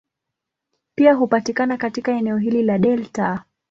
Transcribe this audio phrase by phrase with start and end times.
[0.95, 3.43] Pia hupatikana katika eneo hili la delta.